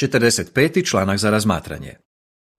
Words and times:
45. 0.00 0.86
članak 0.86 1.18
za 1.18 1.30
razmatranje. 1.30 1.96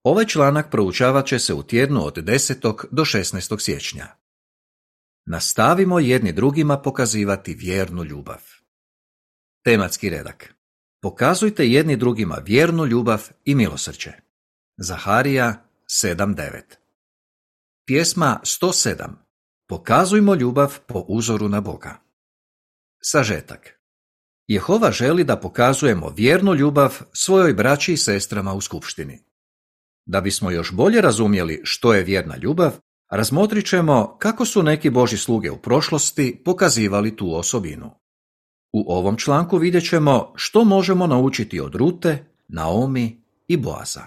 Ovaj 0.02 0.26
članak 0.26 0.70
proučavat 0.70 1.26
će 1.26 1.38
se 1.38 1.54
u 1.54 1.62
tjednu 1.62 2.06
od 2.06 2.16
10. 2.16 2.86
do 2.90 3.04
16. 3.04 3.60
siječnja. 3.60 4.06
Nastavimo 5.26 6.00
jedni 6.00 6.32
drugima 6.32 6.78
pokazivati 6.78 7.54
vjernu 7.54 8.04
ljubav. 8.04 8.40
Tematski 9.64 10.10
redak. 10.10 10.54
Pokazujte 11.02 11.66
jedni 11.66 11.96
drugima 11.96 12.38
vjernu 12.44 12.86
ljubav 12.86 13.28
i 13.44 13.54
milosrđe. 13.54 14.12
Zaharija 14.76 15.64
7.9 15.86 16.62
Pjesma 17.86 18.40
107. 18.44 19.08
Pokazujmo 19.68 20.34
ljubav 20.34 20.78
po 20.86 21.04
uzoru 21.08 21.48
na 21.48 21.60
Boga. 21.60 22.00
Sažetak. 23.00 23.81
Jehova 24.46 24.92
želi 24.92 25.24
da 25.24 25.36
pokazujemo 25.36 26.12
vjernu 26.16 26.54
ljubav 26.54 26.98
svojoj 27.12 27.54
braći 27.54 27.92
i 27.92 27.96
sestrama 27.96 28.54
u 28.54 28.60
skupštini. 28.60 29.18
Da 30.06 30.20
bismo 30.20 30.50
još 30.50 30.72
bolje 30.72 31.00
razumjeli 31.00 31.60
što 31.64 31.94
je 31.94 32.04
vjerna 32.04 32.36
ljubav, 32.36 32.72
razmotrit 33.10 33.66
ćemo 33.66 34.16
kako 34.18 34.44
su 34.44 34.62
neki 34.62 34.90
Boži 34.90 35.16
sluge 35.16 35.50
u 35.50 35.62
prošlosti 35.62 36.42
pokazivali 36.44 37.16
tu 37.16 37.34
osobinu. 37.34 37.90
U 38.72 38.92
ovom 38.92 39.16
članku 39.16 39.58
vidjet 39.58 39.88
ćemo 39.88 40.32
što 40.36 40.64
možemo 40.64 41.06
naučiti 41.06 41.60
od 41.60 41.74
Rute, 41.74 42.24
Naomi 42.48 43.22
i 43.48 43.56
Boaza. 43.56 44.06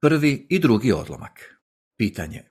Prvi 0.00 0.46
i 0.50 0.58
drugi 0.58 0.92
odlomak. 0.92 1.60
Pitanje. 1.98 2.42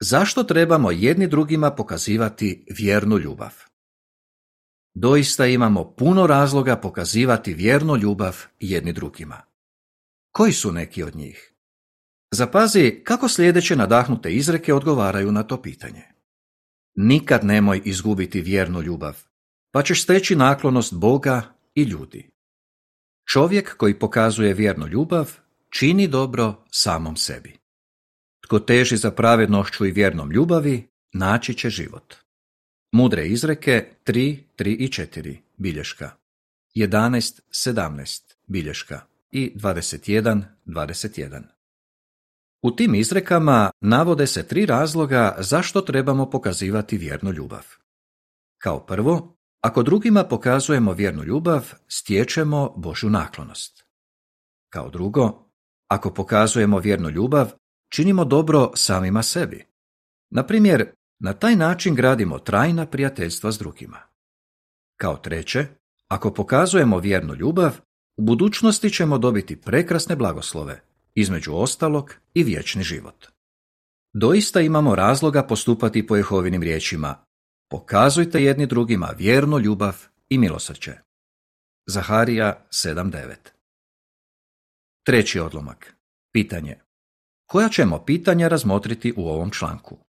Zašto 0.00 0.42
trebamo 0.42 0.90
jedni 0.90 1.26
drugima 1.26 1.70
pokazivati 1.70 2.66
vjernu 2.78 3.18
ljubav? 3.18 3.71
Doista 4.94 5.46
imamo 5.46 5.94
puno 5.94 6.26
razloga 6.26 6.76
pokazivati 6.76 7.54
vjernu 7.54 7.96
ljubav 7.96 8.36
jedni 8.60 8.92
drugima. 8.92 9.42
Koji 10.32 10.52
su 10.52 10.72
neki 10.72 11.02
od 11.02 11.16
njih? 11.16 11.54
Zapazi 12.30 13.00
kako 13.04 13.28
sljedeće 13.28 13.76
nadahnute 13.76 14.32
izreke 14.32 14.74
odgovaraju 14.74 15.32
na 15.32 15.42
to 15.42 15.62
pitanje. 15.62 16.02
Nikad 16.94 17.44
nemoj 17.44 17.82
izgubiti 17.84 18.40
vjernu 18.40 18.82
ljubav, 18.82 19.22
pa 19.70 19.82
ćeš 19.82 20.02
steći 20.02 20.36
naklonost 20.36 20.94
Boga 20.94 21.42
i 21.74 21.82
ljudi. 21.82 22.30
Čovjek 23.32 23.76
koji 23.76 23.98
pokazuje 23.98 24.54
vjernu 24.54 24.86
ljubav 24.86 25.30
čini 25.70 26.08
dobro 26.08 26.64
samom 26.70 27.16
sebi. 27.16 27.58
Tko 28.44 28.58
teži 28.58 28.96
za 28.96 29.10
pravednošću 29.10 29.86
i 29.86 29.90
vjernom 29.90 30.30
ljubavi, 30.30 30.88
naći 31.12 31.54
će 31.54 31.70
život. 31.70 32.21
Mudre 32.92 33.28
izreke 33.28 33.88
3, 34.04 34.38
3 34.58 34.76
i 34.78 34.88
4 34.88 35.36
bilješka. 35.56 36.10
11, 36.74 37.40
17 37.50 38.34
bilješka 38.46 39.00
i 39.30 39.52
21, 39.56 40.42
21. 40.66 41.42
U 42.62 42.76
tim 42.76 42.94
izrekama 42.94 43.70
navode 43.80 44.26
se 44.26 44.48
tri 44.48 44.66
razloga 44.66 45.36
zašto 45.38 45.80
trebamo 45.80 46.30
pokazivati 46.30 46.98
vjernu 46.98 47.32
ljubav. 47.32 47.66
Kao 48.58 48.86
prvo, 48.86 49.36
ako 49.60 49.82
drugima 49.82 50.24
pokazujemo 50.24 50.92
vjernu 50.92 51.24
ljubav, 51.24 51.72
stječemo 51.88 52.74
Božju 52.76 53.10
naklonost. 53.10 53.84
Kao 54.72 54.90
drugo, 54.90 55.50
ako 55.88 56.14
pokazujemo 56.14 56.78
vjernu 56.78 57.10
ljubav, 57.10 57.50
činimo 57.88 58.24
dobro 58.24 58.70
samima 58.74 59.22
sebi. 59.22 59.66
Na 60.30 60.46
primjer, 60.46 60.92
na 61.22 61.32
taj 61.32 61.56
način 61.56 61.94
gradimo 61.94 62.38
trajna 62.38 62.86
prijateljstva 62.86 63.52
s 63.52 63.58
drugima. 63.58 63.98
Kao 64.96 65.16
treće, 65.16 65.66
ako 66.08 66.34
pokazujemo 66.34 66.98
vjernu 66.98 67.34
ljubav, 67.34 67.72
u 68.16 68.22
budućnosti 68.22 68.90
ćemo 68.90 69.18
dobiti 69.18 69.60
prekrasne 69.60 70.16
blagoslove, 70.16 70.82
između 71.14 71.54
ostalog 71.54 72.14
i 72.34 72.44
vječni 72.44 72.82
život. 72.82 73.26
Doista 74.12 74.60
imamo 74.60 74.94
razloga 74.94 75.42
postupati 75.42 76.06
po 76.06 76.16
Jehovinim 76.16 76.62
riječima. 76.62 77.24
Pokazujte 77.70 78.42
jedni 78.42 78.66
drugima 78.66 79.14
vjernu 79.18 79.58
ljubav 79.58 80.06
i 80.28 80.38
milosrđe. 80.38 80.92
Zaharija 81.86 82.66
7.9 82.70 83.34
Treći 85.06 85.40
odlomak. 85.40 85.96
Pitanje. 86.32 86.78
Koja 87.46 87.68
ćemo 87.68 88.04
pitanja 88.04 88.48
razmotriti 88.48 89.14
u 89.16 89.28
ovom 89.28 89.50
članku? 89.50 90.11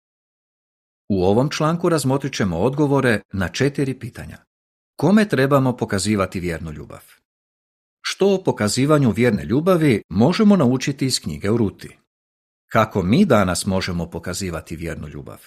U 1.09 1.25
ovom 1.25 1.51
članku 1.51 1.89
razmotrit 1.89 2.33
ćemo 2.35 2.59
odgovore 2.59 3.21
na 3.33 3.49
četiri 3.49 3.99
pitanja. 3.99 4.39
Kome 4.97 5.29
trebamo 5.29 5.77
pokazivati 5.77 6.41
vjernu 6.41 6.73
ljubav? 6.73 7.05
Što 8.01 8.35
o 8.35 8.45
pokazivanju 8.45 9.11
vjerne 9.11 9.45
ljubavi 9.45 10.03
možemo 10.09 10.57
naučiti 10.57 11.07
iz 11.07 11.21
knjige 11.21 11.51
u 11.51 11.57
Ruti? 11.57 11.97
Kako 12.73 13.03
mi 13.03 13.25
danas 13.25 13.67
možemo 13.67 14.11
pokazivati 14.11 14.77
vjernu 14.77 15.09
ljubav? 15.09 15.39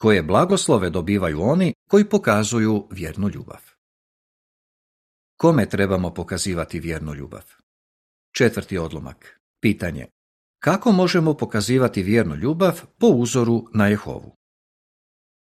Koje 0.00 0.22
blagoslove 0.22 0.90
dobivaju 0.90 1.42
oni 1.42 1.74
koji 1.88 2.08
pokazuju 2.08 2.88
vjernu 2.90 3.28
ljubav? 3.28 3.60
Kome 5.36 5.68
trebamo 5.68 6.14
pokazivati 6.14 6.80
vjernu 6.80 7.14
ljubav? 7.14 7.44
Četvrti 8.36 8.78
odlomak. 8.78 9.40
Pitanje. 9.60 10.06
Kako 10.58 10.92
možemo 10.92 11.34
pokazivati 11.34 12.02
vjernu 12.02 12.34
ljubav 12.34 12.80
po 12.98 13.06
uzoru 13.06 13.64
na 13.74 13.86
Jehovu? 13.86 14.36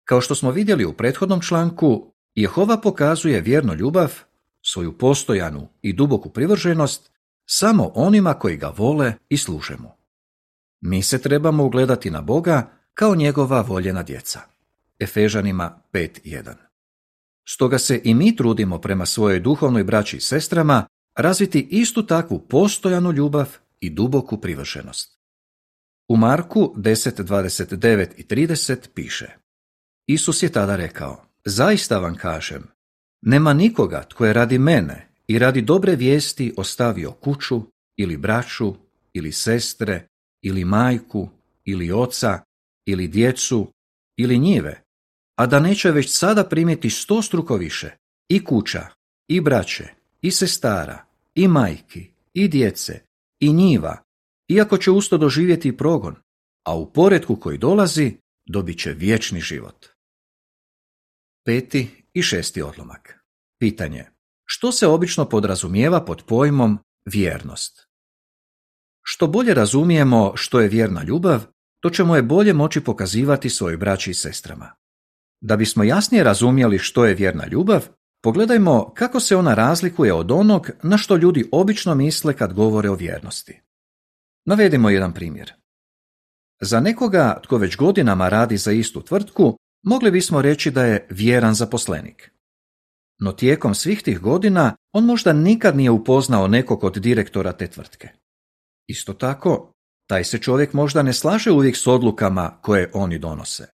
Kao 0.07 0.21
što 0.21 0.35
smo 0.35 0.51
vidjeli 0.51 0.85
u 0.85 0.93
prethodnom 0.93 1.41
članku, 1.41 2.13
Jehova 2.35 2.77
pokazuje 2.77 3.41
vjernu 3.41 3.73
ljubav, 3.73 4.13
svoju 4.61 4.97
postojanu 4.97 5.67
i 5.81 5.93
duboku 5.93 6.29
privrženost, 6.29 7.11
samo 7.45 7.91
onima 7.95 8.33
koji 8.33 8.57
ga 8.57 8.73
vole 8.77 9.13
i 9.29 9.37
služe 9.37 9.75
mu. 9.79 9.89
Mi 10.81 11.03
se 11.03 11.21
trebamo 11.21 11.65
ugledati 11.65 12.11
na 12.11 12.21
Boga 12.21 12.71
kao 12.93 13.15
njegova 13.15 13.61
voljena 13.61 14.03
djeca. 14.03 14.39
Efežanima 14.99 15.81
5.1 15.93 16.53
Stoga 17.47 17.77
se 17.77 18.01
i 18.03 18.13
mi 18.13 18.35
trudimo 18.35 18.81
prema 18.81 19.05
svojoj 19.05 19.39
duhovnoj 19.39 19.83
braći 19.83 20.17
i 20.17 20.21
sestrama 20.21 20.85
razviti 21.15 21.67
istu 21.71 22.05
takvu 22.05 22.39
postojanu 22.39 23.11
ljubav 23.11 23.57
i 23.79 23.89
duboku 23.89 24.41
privršenost. 24.41 25.19
U 26.07 26.17
Marku 26.17 26.73
10.29 26.77 28.07
i 28.17 28.23
30 28.23 28.77
piše 28.93 29.46
Isus 30.07 30.43
je 30.43 30.51
tada 30.51 30.75
rekao, 30.75 31.25
zaista 31.45 31.99
vam 31.99 32.15
kažem, 32.15 32.63
nema 33.21 33.53
nikoga 33.53 34.03
tko 34.09 34.25
je 34.25 34.33
radi 34.33 34.57
mene 34.57 35.07
i 35.27 35.39
radi 35.39 35.61
dobre 35.61 35.95
vijesti 35.95 36.53
ostavio 36.57 37.11
kuću 37.11 37.61
ili 37.97 38.17
braću 38.17 38.75
ili 39.13 39.31
sestre 39.31 40.07
ili 40.41 40.65
majku 40.65 41.29
ili 41.65 41.91
oca 41.91 42.39
ili 42.85 43.07
djecu 43.07 43.71
ili 44.17 44.39
njive, 44.39 44.83
a 45.39 45.45
da 45.45 45.59
neće 45.59 45.91
već 45.91 46.17
sada 46.17 46.43
primiti 46.43 46.89
sto 46.89 47.21
struko 47.21 47.55
više 47.55 47.91
i 48.29 48.43
kuća 48.43 48.87
i 49.27 49.41
braće 49.41 49.87
i 50.21 50.31
sestara 50.31 51.05
i 51.35 51.47
majki 51.47 52.05
i 52.33 52.47
djece 52.47 53.01
i 53.39 53.53
njiva, 53.53 53.97
iako 54.47 54.77
će 54.77 54.91
usto 54.91 55.17
doživjeti 55.17 55.77
progon, 55.77 56.15
a 56.67 56.75
u 56.77 56.93
poredku 56.93 57.35
koji 57.35 57.57
dolazi 57.57 58.17
dobit 58.45 58.79
će 58.79 58.91
vječni 58.91 59.41
život. 59.41 59.96
Peti 61.47 62.03
i 62.13 62.21
šesti 62.21 62.61
odlomak. 62.61 63.19
Pitanje. 63.59 64.05
Što 64.45 64.71
se 64.71 64.87
obično 64.87 65.25
podrazumijeva 65.25 66.05
pod 66.05 66.23
pojmom 66.23 66.79
vjernost? 67.05 67.87
Što 69.03 69.27
bolje 69.27 69.53
razumijemo 69.53 70.31
što 70.35 70.59
je 70.59 70.67
vjerna 70.67 71.03
ljubav, 71.03 71.45
to 71.79 71.89
ćemo 71.89 72.15
je 72.15 72.21
bolje 72.21 72.53
moći 72.53 72.83
pokazivati 72.83 73.49
svojoj 73.49 73.77
braći 73.77 74.11
i 74.11 74.13
sestrama. 74.13 74.75
Da 75.41 75.55
bismo 75.55 75.83
jasnije 75.83 76.23
razumjeli 76.23 76.79
što 76.79 77.05
je 77.05 77.15
vjerna 77.15 77.47
ljubav, 77.47 77.87
Pogledajmo 78.21 78.93
kako 78.93 79.19
se 79.19 79.35
ona 79.35 79.53
razlikuje 79.53 80.13
od 80.13 80.31
onog 80.31 80.69
na 80.83 80.97
što 80.97 81.15
ljudi 81.15 81.49
obično 81.51 81.95
misle 81.95 82.33
kad 82.33 82.53
govore 82.53 82.89
o 82.89 82.95
vjernosti. 82.95 83.61
Navedimo 84.45 84.89
jedan 84.89 85.13
primjer. 85.13 85.53
Za 86.61 86.79
nekoga 86.79 87.39
tko 87.43 87.57
već 87.57 87.77
godinama 87.77 88.29
radi 88.29 88.57
za 88.57 88.71
istu 88.71 89.01
tvrtku, 89.01 89.57
mogli 89.87 90.11
bismo 90.11 90.41
reći 90.41 90.71
da 90.71 90.85
je 90.85 91.07
vjeran 91.09 91.53
zaposlenik. 91.53 92.31
No 93.19 93.31
tijekom 93.31 93.75
svih 93.75 94.03
tih 94.03 94.19
godina 94.19 94.75
on 94.93 95.05
možda 95.05 95.33
nikad 95.33 95.77
nije 95.77 95.91
upoznao 95.91 96.47
nekog 96.47 96.83
od 96.83 96.97
direktora 96.97 97.51
te 97.51 97.67
tvrtke. 97.67 98.09
Isto 98.87 99.13
tako, 99.13 99.71
taj 100.07 100.23
se 100.23 100.37
čovjek 100.37 100.73
možda 100.73 101.03
ne 101.03 101.13
slaže 101.13 101.51
uvijek 101.51 101.77
s 101.77 101.87
odlukama 101.87 102.59
koje 102.61 102.91
oni 102.93 103.19
donose. 103.19 103.67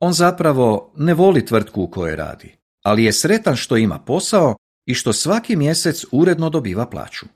On 0.00 0.12
zapravo 0.12 0.92
ne 0.96 1.14
voli 1.14 1.46
tvrtku 1.46 1.82
u 1.82 1.90
kojoj 1.90 2.16
radi 2.16 2.58
ali 2.82 3.04
je 3.04 3.12
sretan 3.12 3.56
što 3.56 3.76
ima 3.76 3.98
posao 3.98 4.56
i 4.86 4.94
što 4.94 5.12
svaki 5.12 5.56
mjesec 5.56 6.04
uredno 6.12 6.50
dobiva 6.50 6.86
plaću. 6.86 7.26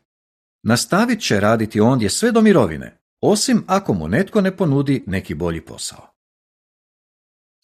Nastavit 0.62 1.20
će 1.20 1.40
raditi 1.40 1.80
ondje 1.80 2.10
sve 2.10 2.32
do 2.32 2.42
mirovine, 2.42 2.98
osim 3.20 3.64
ako 3.66 3.94
mu 3.94 4.08
netko 4.08 4.40
ne 4.40 4.56
ponudi 4.56 5.04
neki 5.06 5.34
bolji 5.34 5.60
posao. 5.60 6.11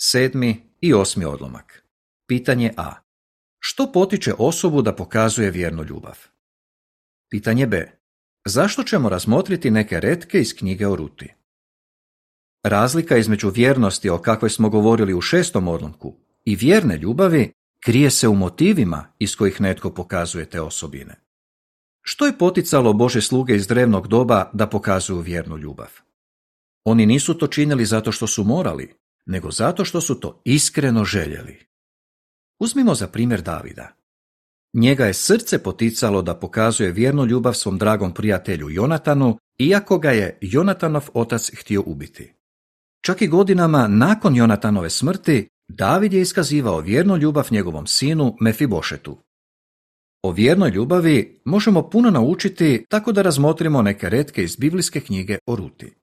Sedmi 0.01 0.63
i 0.81 0.95
osmi 0.95 1.25
odlomak. 1.25 1.85
Pitanje 2.29 2.73
A. 2.77 2.95
Što 3.59 3.93
potiče 3.93 4.35
osobu 4.39 4.83
da 4.83 4.95
pokazuje 4.95 5.51
vjernu 5.51 5.85
ljubav? 5.85 6.19
Pitanje 7.31 7.67
B. 7.67 7.91
Zašto 8.47 8.83
ćemo 8.83 9.09
razmotriti 9.09 9.71
neke 9.71 10.01
retke 10.01 10.41
iz 10.41 10.57
knjige 10.57 10.87
o 10.87 10.97
Ruti? 10.97 11.35
Razlika 12.65 13.17
između 13.17 13.49
vjernosti 13.49 14.09
o 14.09 14.19
kakvoj 14.19 14.51
smo 14.51 14.69
govorili 14.69 15.15
u 15.15 15.21
šestom 15.21 15.69
odlomku 15.69 16.17
i 16.45 16.57
vjerne 16.57 16.97
ljubavi 16.97 17.53
krije 17.85 18.11
se 18.11 18.29
u 18.29 18.35
motivima 18.35 19.13
iz 19.19 19.37
kojih 19.37 19.61
netko 19.61 19.91
pokazuje 19.91 20.45
te 20.45 20.61
osobine. 20.61 21.15
Što 22.03 22.27
je 22.27 22.39
poticalo 22.39 22.93
Bože 22.93 23.21
sluge 23.21 23.57
iz 23.57 23.67
drevnog 23.67 24.09
doba 24.09 24.51
da 24.53 24.67
pokazuju 24.67 25.21
vjernu 25.21 25.57
ljubav? 25.57 25.91
Oni 26.85 27.07
nisu 27.07 27.39
to 27.39 27.47
činili 27.47 27.87
zato 27.87 28.13
što 28.13 28.27
su 28.27 28.45
morali, 28.45 28.95
nego 29.29 29.51
zato 29.51 29.85
što 29.85 30.01
su 30.01 30.21
to 30.21 30.43
iskreno 30.45 31.05
željeli. 31.05 31.59
Uzmimo 32.61 32.95
za 32.95 33.07
primjer 33.07 33.43
Davida. 33.43 33.95
Njega 34.75 35.07
je 35.07 35.15
srce 35.15 35.63
poticalo 35.63 36.23
da 36.23 36.35
pokazuje 36.35 36.93
vjernu 36.93 37.27
ljubav 37.27 37.55
svom 37.55 37.79
dragom 37.79 38.15
prijatelju 38.15 38.71
Jonatanu, 38.71 39.39
iako 39.59 39.99
ga 39.99 40.11
je 40.11 40.39
Jonatanov 40.41 41.09
otac 41.15 41.51
htio 41.55 41.83
ubiti. 41.87 42.35
Čak 43.05 43.23
i 43.23 43.27
godinama 43.27 43.89
nakon 43.89 44.37
Jonatanove 44.37 44.91
smrti, 44.91 45.49
David 45.69 46.13
je 46.13 46.21
iskazivao 46.21 46.81
vjernu 46.81 47.17
ljubav 47.17 47.49
njegovom 47.51 47.87
sinu 47.87 48.37
Mefibošetu. 48.41 49.19
O 50.23 50.33
vjernoj 50.33 50.71
ljubavi 50.71 51.41
možemo 51.45 51.91
puno 51.91 52.11
naučiti 52.11 52.85
tako 52.89 53.13
da 53.13 53.23
razmotrimo 53.23 53.83
neke 53.83 54.09
retke 54.09 54.45
iz 54.45 54.57
biblijske 54.57 55.01
knjige 55.01 55.39
o 55.47 55.57
Ruti. 55.57 55.95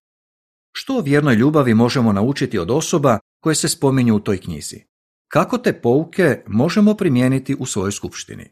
Što 0.77 0.97
o 0.97 1.01
vjernoj 1.01 1.35
ljubavi 1.35 1.73
možemo 1.73 2.13
naučiti 2.13 2.59
od 2.59 2.71
osoba 2.71 3.19
koje 3.39 3.55
se 3.55 3.69
spominju 3.69 4.15
u 4.15 4.19
toj 4.19 4.41
knjizi? 4.41 4.83
Kako 5.27 5.57
te 5.57 5.81
pouke 5.81 6.43
možemo 6.47 6.93
primijeniti 6.93 7.55
u 7.59 7.65
svojoj 7.65 7.91
skupštini? 7.91 8.51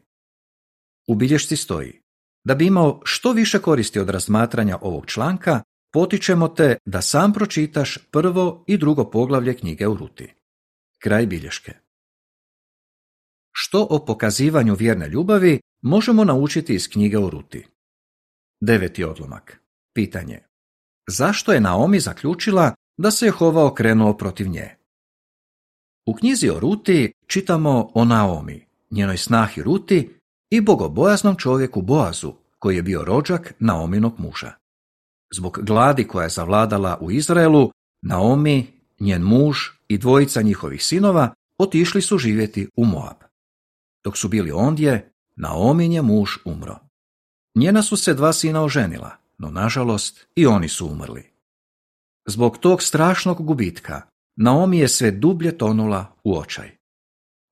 U 1.08 1.14
bilješci 1.14 1.56
stoji 1.56 2.00
da 2.44 2.54
bi 2.54 2.66
imao 2.66 3.00
što 3.04 3.32
više 3.32 3.58
koristi 3.58 3.98
od 3.98 4.10
razmatranja 4.10 4.78
ovog 4.80 5.06
članka, 5.06 5.62
potičemo 5.92 6.48
te 6.48 6.76
da 6.84 7.02
sam 7.02 7.32
pročitaš 7.32 7.98
prvo 8.10 8.64
i 8.66 8.78
drugo 8.78 9.10
poglavlje 9.10 9.54
knjige 9.54 9.86
u 9.88 9.96
Ruti. 9.96 10.34
Kraj 11.02 11.26
bilješke. 11.26 11.72
Što 13.52 13.86
o 13.90 14.04
pokazivanju 14.04 14.74
vjerne 14.74 15.08
ljubavi 15.08 15.60
možemo 15.82 16.24
naučiti 16.24 16.74
iz 16.74 16.88
knjige 16.88 17.18
o 17.18 17.30
Ruti? 17.30 17.66
Deveti 18.60 19.04
odlomak. 19.04 19.60
Pitanje. 19.94 20.53
Zašto 21.06 21.52
je 21.52 21.60
Naomi 21.60 22.00
zaključila 22.00 22.74
da 22.96 23.10
se 23.10 23.26
Jehova 23.26 23.66
okrenuo 23.66 24.16
protiv 24.16 24.48
nje? 24.48 24.76
U 26.06 26.14
knjizi 26.14 26.50
o 26.50 26.60
Ruti 26.60 27.12
čitamo 27.26 27.90
o 27.94 28.04
Naomi, 28.04 28.66
njenoj 28.90 29.16
snahi 29.16 29.62
Ruti 29.62 30.14
i 30.50 30.60
bogobojaznom 30.60 31.36
čovjeku 31.36 31.82
Boazu, 31.82 32.32
koji 32.58 32.76
je 32.76 32.82
bio 32.82 33.04
rođak 33.04 33.54
Naominog 33.58 34.14
muža. 34.18 34.52
Zbog 35.34 35.58
gladi 35.62 36.08
koja 36.08 36.24
je 36.24 36.30
zavladala 36.30 36.98
u 37.00 37.10
Izraelu, 37.10 37.70
Naomi, 38.02 38.66
njen 39.00 39.22
muž 39.22 39.58
i 39.88 39.98
dvojica 39.98 40.42
njihovih 40.42 40.84
sinova 40.84 41.34
otišli 41.58 42.02
su 42.02 42.18
živjeti 42.18 42.68
u 42.76 42.84
Moab. 42.84 43.16
Dok 44.04 44.16
su 44.16 44.28
bili 44.28 44.52
ondje, 44.52 45.12
Naomin 45.36 45.92
je 45.92 46.02
muž 46.02 46.30
umro. 46.44 46.78
Njena 47.54 47.82
su 47.82 47.96
se 47.96 48.14
dva 48.14 48.32
sina 48.32 48.62
oženila, 48.62 49.10
no 49.38 49.50
nažalost 49.50 50.26
i 50.36 50.46
oni 50.46 50.68
su 50.68 50.86
umrli. 50.86 51.30
Zbog 52.26 52.58
tog 52.58 52.82
strašnog 52.82 53.46
gubitka, 53.46 54.02
Naomi 54.36 54.78
je 54.78 54.88
sve 54.88 55.10
dublje 55.10 55.58
tonula 55.58 56.16
u 56.24 56.38
očaj. 56.38 56.76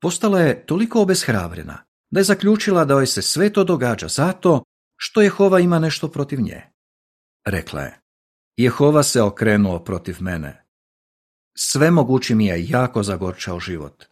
Postala 0.01 0.41
je 0.41 0.67
toliko 0.67 1.03
obeshrabrena 1.03 1.85
da 2.11 2.21
je 2.21 2.25
zaključila 2.25 2.85
da 2.85 2.95
joj 2.95 3.07
se 3.07 3.23
sve 3.23 3.53
to 3.53 3.65
događa 3.65 4.09
zato 4.09 4.63
što 4.97 5.23
Jehova 5.23 5.61
ima 5.61 5.79
nešto 5.79 6.09
protiv 6.09 6.41
nje. 6.41 6.63
Rekla 7.47 7.81
je, 7.81 8.01
Jehova 8.57 9.03
se 9.03 9.23
okrenuo 9.23 9.79
protiv 9.79 10.17
mene. 10.21 10.65
Sve 11.59 11.91
mogući 11.91 12.35
mi 12.35 12.47
je 12.47 12.67
jako 12.69 13.03
zagorčao 13.03 13.61
život. 13.61 14.05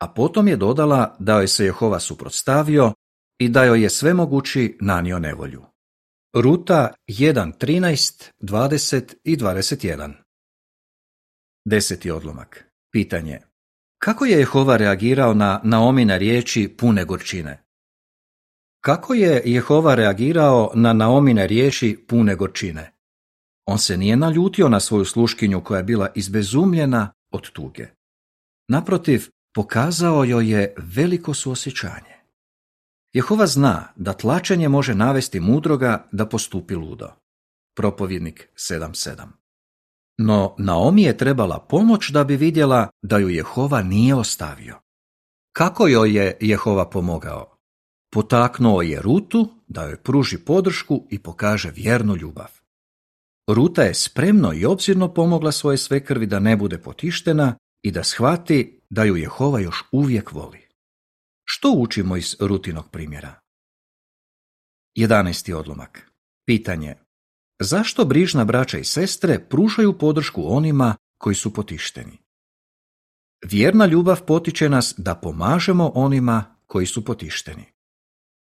A 0.00 0.08
potom 0.08 0.48
je 0.48 0.56
dodala 0.56 1.16
da 1.18 1.32
joj 1.32 1.48
se 1.48 1.64
Jehova 1.64 2.00
suprotstavio 2.00 2.92
i 3.38 3.48
da 3.48 3.64
joj 3.64 3.82
je 3.82 3.90
sve 3.90 4.14
mogući 4.14 4.78
nanio 4.80 5.18
nevolju. 5.18 5.62
Ruta 6.36 6.92
1, 7.08 7.52
13, 7.60 8.30
20 8.40 9.14
i 9.24 9.36
21 9.36 10.12
Deseti 11.64 12.10
odlomak. 12.10 12.64
Pitanje. 12.92 13.40
Kako 13.98 14.24
je 14.24 14.38
Jehova 14.38 14.76
reagirao 14.76 15.34
na 15.34 15.60
Naomine 15.64 16.18
riječi 16.18 16.74
pune 16.78 17.04
gorčine? 17.04 17.64
Kako 18.80 19.14
je 19.14 19.42
Jehova 19.44 19.94
reagirao 19.94 20.72
na 20.74 20.92
Naomine 20.92 21.46
riječi 21.46 22.04
pune 22.08 22.34
gorčine? 22.34 22.92
On 23.66 23.78
se 23.78 23.96
nije 23.96 24.16
naljutio 24.16 24.68
na 24.68 24.80
svoju 24.80 25.04
sluškinju 25.04 25.64
koja 25.64 25.78
je 25.78 25.84
bila 25.84 26.08
izbezumljena 26.14 27.12
od 27.32 27.50
tuge. 27.50 27.86
Naprotiv, 28.68 29.28
pokazao 29.54 30.24
joj 30.24 30.50
je 30.50 30.74
veliko 30.78 31.34
suosjećanje. 31.34 32.13
Jehova 33.14 33.46
zna 33.46 33.92
da 33.96 34.12
tlačenje 34.12 34.68
može 34.68 34.94
navesti 34.94 35.40
mudroga 35.40 36.08
da 36.12 36.26
postupi 36.26 36.74
ludo. 36.74 37.08
Propovjednik 37.76 38.48
7.7 38.54 39.26
No 40.18 40.54
Naomi 40.58 41.02
je 41.02 41.16
trebala 41.16 41.58
pomoć 41.58 42.10
da 42.10 42.24
bi 42.24 42.36
vidjela 42.36 42.88
da 43.02 43.18
ju 43.18 43.28
Jehova 43.28 43.82
nije 43.82 44.14
ostavio. 44.14 44.78
Kako 45.52 45.86
joj 45.86 46.16
je 46.16 46.38
Jehova 46.40 46.90
pomogao? 46.90 47.56
Potaknuo 48.12 48.82
je 48.82 49.02
Rutu 49.02 49.48
da 49.66 49.82
joj 49.82 49.96
pruži 49.96 50.38
podršku 50.38 51.06
i 51.10 51.18
pokaže 51.18 51.70
vjernu 51.70 52.16
ljubav. 52.16 52.50
Ruta 53.48 53.82
je 53.82 53.94
spremno 53.94 54.52
i 54.52 54.64
obzirno 54.64 55.14
pomogla 55.14 55.52
svoje 55.52 55.78
svekrvi 55.78 56.26
da 56.26 56.38
ne 56.38 56.56
bude 56.56 56.78
potištena 56.78 57.54
i 57.82 57.90
da 57.90 58.04
shvati 58.04 58.80
da 58.90 59.04
ju 59.04 59.16
Jehova 59.16 59.60
još 59.60 59.84
uvijek 59.92 60.32
voli. 60.32 60.63
Što 61.56 61.70
učimo 61.76 62.16
iz 62.16 62.36
rutinog 62.40 62.90
primjera? 62.90 63.34
11. 64.98 65.52
odlomak. 65.54 66.10
Pitanje. 66.46 66.94
Zašto 67.60 68.04
brižna 68.04 68.44
braća 68.44 68.78
i 68.78 68.84
sestre 68.84 69.46
pružaju 69.48 69.98
podršku 69.98 70.42
onima 70.46 70.96
koji 71.18 71.34
su 71.34 71.52
potišteni? 71.52 72.18
Vjerna 73.44 73.86
ljubav 73.86 74.22
potiče 74.22 74.68
nas 74.68 74.94
da 74.98 75.14
pomažemo 75.14 75.92
onima 75.94 76.56
koji 76.66 76.86
su 76.86 77.04
potišteni. 77.04 77.64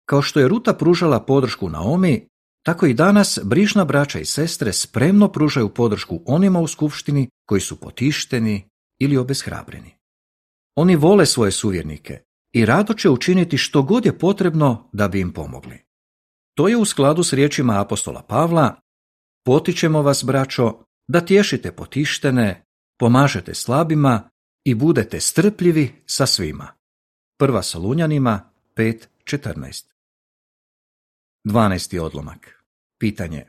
Kao 0.06 0.22
što 0.22 0.40
je 0.40 0.48
Ruta 0.48 0.74
pružala 0.74 1.26
podršku 1.26 1.70
Naomi, 1.70 2.28
tako 2.64 2.86
i 2.86 2.94
danas 2.94 3.40
brižna 3.44 3.86
braća 3.86 4.20
i 4.20 4.26
sestre 4.26 4.74
spremno 4.74 5.32
pružaju 5.32 5.70
podršku 5.70 6.22
onima 6.26 6.60
u 6.60 6.68
skupštini 6.68 7.30
koji 7.48 7.62
su 7.62 7.80
potišteni 7.80 8.70
ili 9.00 9.18
obeshrabreni. 9.18 9.96
Oni 10.76 10.96
vole 10.96 11.26
svoje 11.26 11.52
suvjernike 11.52 12.25
i 12.56 12.66
rado 12.66 12.94
će 12.94 13.10
učiniti 13.10 13.58
što 13.58 13.84
god 13.84 14.06
je 14.06 14.20
potrebno 14.20 14.90
da 14.94 15.08
bi 15.08 15.20
im 15.20 15.34
pomogli. 15.34 15.80
To 16.58 16.68
je 16.68 16.78
u 16.78 16.86
skladu 16.86 17.24
s 17.24 17.34
riječima 17.34 17.82
apostola 17.82 18.22
Pavla 18.22 18.76
Potičemo 19.46 20.02
vas, 20.02 20.24
braćo, 20.24 20.84
da 21.08 21.26
tješite 21.26 21.72
potištene, 21.72 22.66
pomažete 23.00 23.54
slabima 23.54 24.30
i 24.64 24.76
budete 24.76 25.20
strpljivi 25.20 26.04
sa 26.06 26.26
svima. 26.26 26.68
Prva 27.40 27.64
Solunjanima 27.64 28.50
5.14 28.76 29.86
12. 31.46 32.00
odlomak 32.00 32.64
Pitanje 33.00 33.46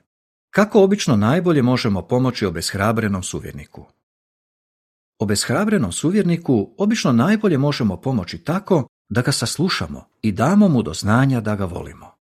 Kako 0.50 0.82
obično 0.82 1.16
najbolje 1.16 1.62
možemo 1.62 2.02
pomoći 2.02 2.46
obeshrabrenom 2.46 3.22
suvjerniku? 3.22 3.86
Obeshrabrenom 5.18 5.92
suvjerniku 5.92 6.75
obično 6.78 7.12
najbolje 7.12 7.58
možemo 7.58 8.00
pomoći 8.00 8.38
tako 8.38 8.88
da 9.08 9.22
ga 9.22 9.32
saslušamo 9.32 10.08
i 10.22 10.32
damo 10.32 10.68
mu 10.68 10.82
do 10.82 10.94
znanja 10.94 11.40
da 11.40 11.56
ga 11.56 11.64
volimo. 11.64 12.16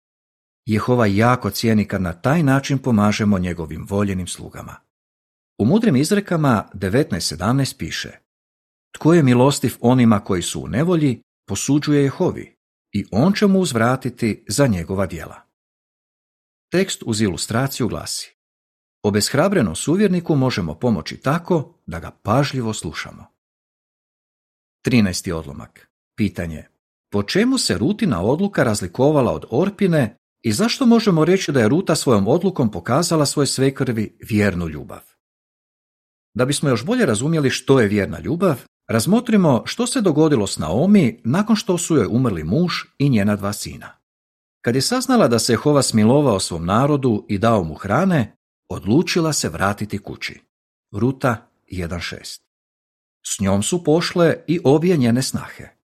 Jehova 0.66 1.06
jako 1.06 1.50
cijeni 1.50 1.88
kad 1.88 2.02
na 2.02 2.14
taj 2.14 2.44
način 2.44 2.78
pomažemo 2.78 3.40
njegovim 3.40 3.86
voljenim 3.90 4.28
slugama. 4.28 4.76
U 5.60 5.66
mudrim 5.66 5.96
izrekama 5.96 6.70
19.17 6.74 7.78
piše 7.78 8.12
Tko 8.92 9.14
je 9.14 9.24
milostiv 9.24 9.76
onima 9.82 10.20
koji 10.20 10.42
su 10.42 10.62
u 10.64 10.68
nevolji, 10.68 11.22
posuđuje 11.48 12.04
Jehovi 12.04 12.56
i 12.92 13.06
on 13.12 13.34
će 13.34 13.48
mu 13.48 13.60
uzvratiti 13.60 14.46
za 14.48 14.68
njegova 14.68 15.06
djela. 15.06 15.42
Tekst 16.72 17.04
uz 17.06 17.22
ilustraciju 17.22 17.88
glasi 17.88 18.34
Obeshrabrenom 19.04 19.76
suvjerniku 19.76 20.36
možemo 20.36 20.80
pomoći 20.80 21.18
tako 21.18 21.74
da 21.86 22.00
ga 22.00 22.12
pažljivo 22.12 22.74
slušamo. 22.74 23.26
13. 24.86 25.32
odlomak. 25.32 25.90
Pitanje. 26.16 26.73
Po 27.14 27.24
čemu 27.24 27.58
se 27.58 27.78
rutina 27.78 28.22
odluka 28.22 28.64
razlikovala 28.64 29.32
od 29.32 29.46
Orpine 29.50 30.18
i 30.42 30.52
zašto 30.52 30.86
možemo 30.86 31.26
reći 31.26 31.52
da 31.52 31.60
je 31.60 31.70
Ruta 31.70 31.96
svojom 31.96 32.28
odlukom 32.28 32.72
pokazala 32.72 33.26
svoj 33.26 33.48
svekrvi 33.48 34.18
vjernu 34.30 34.68
ljubav? 34.68 35.00
Da 36.34 36.46
bismo 36.46 36.70
još 36.70 36.86
bolje 36.86 37.06
razumjeli 37.06 37.50
što 37.50 37.80
je 37.80 37.88
vjerna 37.88 38.20
ljubav, 38.20 38.64
razmotrimo 38.88 39.64
što 39.66 39.88
se 39.88 40.02
dogodilo 40.02 40.48
s 40.48 40.58
Naomi 40.58 41.22
nakon 41.24 41.56
što 41.56 41.78
su 41.78 41.96
joj 41.96 42.08
umrli 42.10 42.44
muž 42.44 42.74
i 42.98 43.10
njena 43.10 43.36
dva 43.36 43.54
sina. 43.54 43.90
Kad 44.62 44.76
je 44.76 44.82
saznala 44.82 45.28
da 45.28 45.40
se 45.40 45.54
Jehova 45.54 45.82
smilovao 45.82 46.40
svom 46.40 46.66
narodu 46.66 47.26
i 47.30 47.38
dao 47.38 47.64
mu 47.64 47.74
hrane, 47.74 48.36
odlučila 48.70 49.34
se 49.34 49.50
vratiti 49.50 49.98
kući. 49.98 50.40
Ruta 50.92 51.50
1.6 51.72 52.42
S 53.26 53.40
njom 53.40 53.64
su 53.64 53.84
pošle 53.84 54.36
i 54.48 54.60
obje 54.64 54.98
njene 54.98 55.22
snahe. 55.22 55.83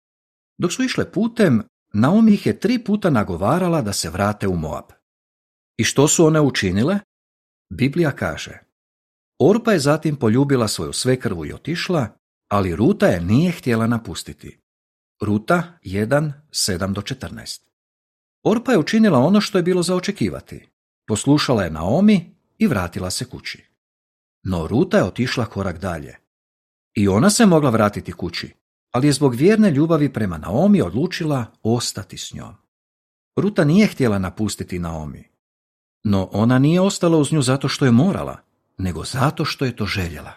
Dok 0.63 0.73
su 0.73 0.83
išle 0.83 1.13
putem, 1.13 1.63
Naomi 1.93 2.33
ih 2.33 2.47
je 2.47 2.61
tri 2.61 2.85
puta 2.85 3.11
nagovarala 3.11 3.83
da 3.83 3.93
se 3.93 4.11
vrate 4.11 4.49
u 4.49 4.57
Moab. 4.57 4.85
I 5.77 5.85
što 5.85 6.09
su 6.09 6.27
one 6.27 6.41
učinile? 6.41 6.99
Biblija 7.71 8.13
kaže 8.13 8.59
Orpa 9.39 9.73
je 9.73 9.79
zatim 9.79 10.17
poljubila 10.17 10.69
svoju 10.69 10.93
svekrvu 10.93 11.47
i 11.47 11.53
otišla, 11.53 12.09
ali 12.49 12.77
Ruta 12.77 13.07
je 13.07 13.21
nije 13.21 13.53
htjela 13.53 13.87
napustiti. 13.87 14.61
Ruta 15.23 15.79
1, 15.85 16.33
7 16.51 16.93
do 16.93 17.01
14 17.01 17.61
Orpa 18.43 18.73
je 18.73 18.79
učinila 18.79 19.19
ono 19.19 19.41
što 19.41 19.59
je 19.59 19.63
bilo 19.63 19.83
za 19.83 19.95
očekivati. 19.95 20.69
Poslušala 21.07 21.65
je 21.65 21.71
Naomi 21.71 22.35
i 22.59 22.67
vratila 22.67 23.11
se 23.11 23.25
kući. 23.25 23.65
No 24.43 24.67
Ruta 24.67 24.97
je 24.97 25.05
otišla 25.05 25.47
korak 25.47 25.79
dalje. 25.79 26.17
I 26.95 27.09
ona 27.09 27.31
se 27.31 27.47
mogla 27.47 27.71
vratiti 27.71 28.13
kući, 28.13 28.62
ali 28.93 29.07
je 29.09 29.13
zbog 29.13 29.35
vjerne 29.35 29.71
ljubavi 29.71 30.13
prema 30.13 30.39
Naomi 30.39 30.83
odlučila 30.83 31.47
ostati 31.63 32.19
s 32.19 32.35
njom. 32.35 32.55
Ruta 33.37 33.65
nije 33.65 33.87
htjela 33.87 34.19
napustiti 34.19 34.79
Naomi, 34.79 35.33
no 36.05 36.29
ona 36.33 36.59
nije 36.59 36.81
ostala 36.81 37.19
uz 37.19 37.33
nju 37.33 37.43
zato 37.43 37.69
što 37.69 37.85
je 37.85 37.91
morala, 37.91 38.39
nego 38.79 39.05
zato 39.05 39.45
što 39.45 39.65
je 39.65 39.77
to 39.77 39.87
željela. 39.87 40.33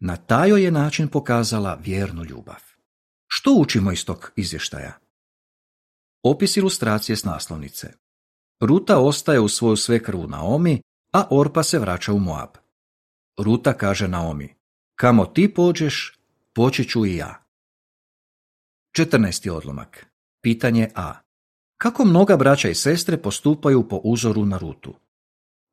Na 0.00 0.16
taj 0.16 0.62
je 0.64 0.70
način 0.70 1.08
pokazala 1.08 1.74
vjernu 1.74 2.24
ljubav. 2.24 2.60
Što 3.26 3.54
učimo 3.58 3.92
iz 3.92 4.04
tog 4.06 4.32
izvještaja? 4.36 4.98
Opis 6.22 6.56
ilustracije 6.56 7.16
s 7.16 7.24
naslovnice. 7.24 7.92
Ruta 8.60 8.98
ostaje 8.98 9.40
u 9.40 9.48
svoju 9.48 9.76
svekrvu 9.76 10.26
Naomi, 10.26 10.82
a 11.12 11.26
Orpa 11.30 11.62
se 11.62 11.78
vraća 11.78 12.12
u 12.12 12.18
Moab. 12.18 12.50
Ruta 13.38 13.72
kaže 13.72 14.08
Naomi, 14.08 14.54
kamo 14.94 15.26
ti 15.26 15.54
pođeš, 15.54 16.18
poći 16.54 16.88
ću 16.88 17.06
i 17.06 17.16
ja. 17.16 17.39
14. 18.98 19.50
odlomak. 19.50 20.06
Pitanje 20.42 20.88
A. 20.94 21.14
Kako 21.78 22.04
mnoga 22.04 22.36
braća 22.36 22.68
i 22.68 22.74
sestre 22.74 23.16
postupaju 23.16 23.88
po 23.88 23.96
uzoru 23.96 24.44
na 24.44 24.58
rutu? 24.58 24.94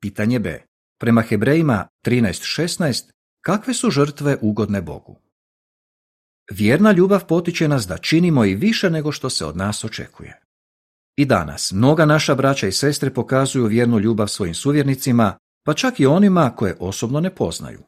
Pitanje 0.01 0.39
B. 0.39 0.63
Prema 0.99 1.21
Hebrejima 1.21 1.87
13.16, 2.05 3.11
kakve 3.41 3.73
su 3.73 3.89
žrtve 3.89 4.37
ugodne 4.41 4.81
Bogu? 4.81 5.15
Vjerna 6.51 6.91
ljubav 6.91 7.25
potiče 7.25 7.67
nas 7.67 7.87
da 7.87 7.97
činimo 7.97 8.45
i 8.45 8.55
više 8.55 8.89
nego 8.89 9.11
što 9.11 9.29
se 9.29 9.45
od 9.45 9.57
nas 9.57 9.83
očekuje. 9.83 10.41
I 11.17 11.25
danas, 11.25 11.71
mnoga 11.71 12.05
naša 12.05 12.35
braća 12.35 12.67
i 12.67 12.71
sestre 12.71 13.13
pokazuju 13.13 13.65
vjernu 13.65 13.99
ljubav 13.99 14.27
svojim 14.27 14.53
suvjernicima, 14.53 15.37
pa 15.65 15.73
čak 15.73 15.99
i 15.99 16.05
onima 16.05 16.55
koje 16.55 16.77
osobno 16.79 17.19
ne 17.19 17.35
poznaju. 17.35 17.79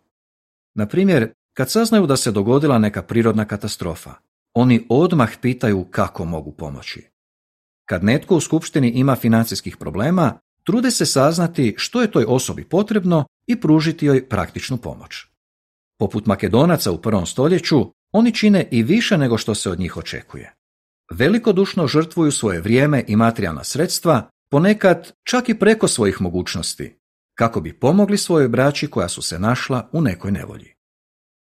Na 0.75 0.87
primjer, 0.87 1.33
kad 1.53 1.71
saznaju 1.71 2.07
da 2.07 2.17
se 2.17 2.31
dogodila 2.31 2.79
neka 2.79 3.03
prirodna 3.03 3.45
katastrofa, 3.45 4.13
oni 4.53 4.85
odmah 4.89 5.29
pitaju 5.41 5.85
kako 5.91 6.25
mogu 6.25 6.51
pomoći. 6.51 7.09
Kad 7.85 8.03
netko 8.03 8.35
u 8.35 8.41
skupštini 8.41 8.89
ima 8.89 9.15
financijskih 9.15 9.77
problema, 9.77 10.39
trude 10.63 10.91
se 10.91 11.05
saznati 11.05 11.75
što 11.77 12.01
je 12.01 12.11
toj 12.11 12.25
osobi 12.27 12.63
potrebno 12.63 13.25
i 13.47 13.59
pružiti 13.59 14.05
joj 14.05 14.29
praktičnu 14.29 14.77
pomoć. 14.77 15.25
Poput 15.99 16.25
Makedonaca 16.25 16.91
u 16.91 17.01
prvom 17.01 17.25
stoljeću, 17.25 17.93
oni 18.11 18.33
čine 18.33 18.67
i 18.71 18.83
više 18.83 19.17
nego 19.17 19.37
što 19.37 19.55
se 19.55 19.69
od 19.69 19.79
njih 19.79 19.97
očekuje. 19.97 20.53
Velikodušno 21.11 21.87
žrtvuju 21.87 22.31
svoje 22.31 22.61
vrijeme 22.61 23.03
i 23.07 23.15
materijalna 23.15 23.63
sredstva, 23.63 24.29
ponekad 24.51 25.11
čak 25.23 25.49
i 25.49 25.59
preko 25.59 25.87
svojih 25.87 26.21
mogućnosti, 26.21 26.99
kako 27.37 27.61
bi 27.61 27.79
pomogli 27.79 28.17
svojoj 28.17 28.47
braći 28.47 28.87
koja 28.87 29.09
su 29.09 29.21
se 29.21 29.39
našla 29.39 29.89
u 29.91 30.01
nekoj 30.01 30.31
nevolji. 30.31 30.73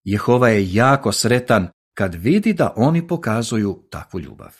Jehova 0.04 0.48
je 0.48 0.74
jako 0.74 1.12
sretan 1.12 1.68
kad 2.00 2.14
vidi 2.14 2.52
da 2.52 2.72
oni 2.76 3.06
pokazuju 3.06 3.82
takvu 3.90 4.20
ljubav. 4.20 4.56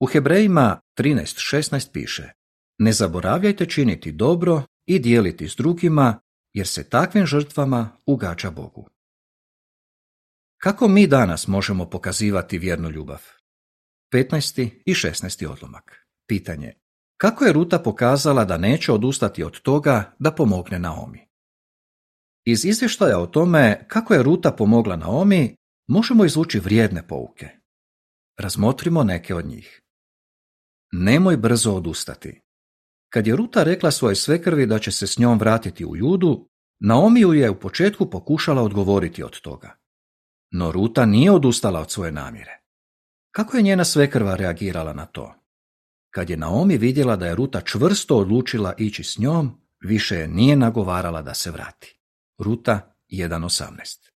U 0.00 0.06
Hebrejima 0.06 0.80
13.16 0.98 1.92
piše 1.92 2.32
Ne 2.78 2.92
zaboravljajte 2.92 3.66
činiti 3.66 4.12
dobro 4.12 4.62
i 4.86 4.98
dijeliti 4.98 5.48
s 5.48 5.56
drugima, 5.56 6.20
jer 6.52 6.66
se 6.66 6.88
takvim 6.88 7.26
žrtvama 7.26 7.96
ugađa 8.06 8.50
Bogu. 8.50 8.88
Kako 10.58 10.88
mi 10.88 11.06
danas 11.06 11.46
možemo 11.46 11.90
pokazivati 11.90 12.58
vjernu 12.58 12.90
ljubav? 12.90 13.22
15. 14.12 14.70
i 14.86 14.94
16. 14.94 15.46
odlomak. 15.46 16.06
Pitanje. 16.28 16.74
Kako 17.16 17.44
je 17.44 17.52
Ruta 17.52 17.78
pokazala 17.78 18.44
da 18.44 18.58
neće 18.58 18.92
odustati 18.92 19.44
od 19.44 19.60
toga 19.60 20.14
da 20.18 20.30
pomogne 20.30 20.78
Naomi? 20.78 21.28
Iz 22.44 22.64
izvještaja 22.64 23.18
o 23.18 23.26
tome 23.26 23.84
kako 23.88 24.14
je 24.14 24.22
Ruta 24.22 24.52
pomogla 24.52 24.96
Naomi, 24.96 25.56
možemo 25.92 26.24
izvući 26.24 26.58
vrijedne 26.58 27.06
pouke. 27.08 27.48
Razmotrimo 28.38 29.04
neke 29.04 29.34
od 29.34 29.46
njih. 29.46 29.82
Nemoj 30.92 31.36
brzo 31.36 31.72
odustati. 31.72 32.40
Kad 33.12 33.26
je 33.26 33.36
Ruta 33.36 33.62
rekla 33.62 33.90
svojoj 33.90 34.16
svekrvi 34.16 34.66
da 34.66 34.78
će 34.78 34.92
se 34.92 35.06
s 35.06 35.18
njom 35.18 35.38
vratiti 35.38 35.84
u 35.84 35.96
Judu, 35.96 36.48
Naomi 36.80 37.20
ju 37.20 37.32
je 37.32 37.50
u 37.50 37.60
početku 37.60 38.10
pokušala 38.10 38.62
odgovoriti 38.62 39.22
od 39.22 39.40
toga. 39.40 39.76
No 40.50 40.72
Ruta 40.72 41.06
nije 41.06 41.30
odustala 41.30 41.80
od 41.80 41.90
svoje 41.90 42.12
namjere. 42.12 42.60
Kako 43.30 43.56
je 43.56 43.62
njena 43.62 43.84
svekrva 43.84 44.36
reagirala 44.36 44.92
na 44.92 45.06
to? 45.06 45.34
Kad 46.10 46.30
je 46.30 46.36
Naomi 46.36 46.76
vidjela 46.76 47.16
da 47.16 47.26
je 47.26 47.34
Ruta 47.34 47.60
čvrsto 47.60 48.16
odlučila 48.16 48.74
ići 48.78 49.04
s 49.04 49.18
njom, 49.18 49.60
više 49.80 50.16
je 50.16 50.28
nije 50.28 50.56
nagovarala 50.56 51.22
da 51.22 51.34
se 51.34 51.50
vrati. 51.50 52.00
Ruta 52.38 52.96
1.18 53.08 54.11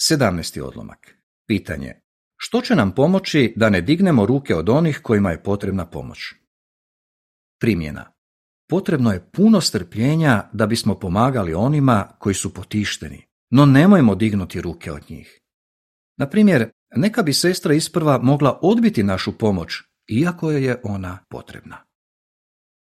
17. 0.00 0.60
odlomak. 0.60 1.16
Pitanje. 1.46 1.94
Što 2.36 2.60
će 2.60 2.76
nam 2.76 2.94
pomoći 2.94 3.52
da 3.56 3.70
ne 3.70 3.80
dignemo 3.80 4.26
ruke 4.26 4.54
od 4.54 4.68
onih 4.68 5.00
kojima 5.02 5.30
je 5.30 5.42
potrebna 5.42 5.86
pomoć? 5.86 6.18
Primjena. 7.60 8.12
Potrebno 8.68 9.12
je 9.12 9.30
puno 9.30 9.60
strpljenja 9.60 10.48
da 10.52 10.66
bismo 10.66 10.98
pomagali 10.98 11.54
onima 11.54 12.08
koji 12.18 12.34
su 12.34 12.54
potišteni, 12.54 13.22
no 13.50 13.66
nemojmo 13.66 14.14
dignuti 14.14 14.60
ruke 14.60 14.92
od 14.92 15.10
njih. 15.10 15.40
Na 16.18 16.28
primjer, 16.28 16.70
neka 16.96 17.22
bi 17.22 17.32
sestra 17.32 17.74
isprva 17.74 18.18
mogla 18.18 18.58
odbiti 18.62 19.02
našu 19.02 19.38
pomoć, 19.38 19.72
iako 20.08 20.50
joj 20.50 20.64
je 20.64 20.80
ona 20.84 21.18
potrebna. 21.28 21.84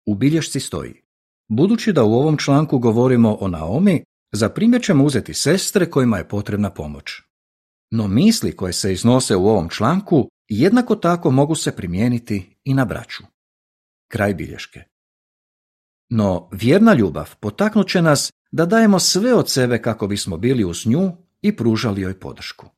U 0.06 0.16
bilješci 0.16 0.60
stoji. 0.60 1.02
Budući 1.50 1.94
da 1.94 2.04
u 2.04 2.14
ovom 2.14 2.38
članku 2.38 2.80
govorimo 2.80 3.38
o 3.40 3.48
Naomi, 3.48 4.04
za 4.38 4.50
primjer 4.50 4.82
ćemo 4.82 5.04
uzeti 5.04 5.34
sestre 5.34 5.90
kojima 5.90 6.18
je 6.18 6.28
potrebna 6.28 6.70
pomoć. 6.70 7.22
No 7.92 8.08
misli 8.08 8.56
koje 8.56 8.74
se 8.74 8.94
iznose 8.94 9.36
u 9.36 9.48
ovom 9.48 9.70
članku 9.70 10.30
jednako 10.48 10.96
tako 10.96 11.32
mogu 11.32 11.56
se 11.56 11.76
primijeniti 11.76 12.58
i 12.64 12.74
na 12.74 12.86
braću. 12.86 13.24
Kraj 14.08 14.34
bilješke. 14.34 14.84
No 16.10 16.50
vjerna 16.52 16.94
ljubav 16.94 17.36
potaknut 17.40 17.90
će 17.90 18.02
nas 18.02 18.32
da 18.52 18.66
dajemo 18.66 19.00
sve 19.00 19.34
od 19.34 19.50
sebe 19.50 19.82
kako 19.82 20.08
bismo 20.08 20.38
bili 20.38 20.66
uz 20.66 20.86
nju 20.86 21.12
i 21.42 21.56
pružali 21.56 22.02
joj 22.02 22.20
podršku. 22.20 22.70